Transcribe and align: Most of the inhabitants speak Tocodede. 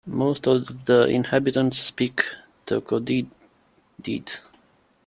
Most 0.07 0.47
of 0.47 0.85
the 0.85 1.03
inhabitants 1.09 1.77
speak 1.77 2.23
Tocodede. 2.65 3.29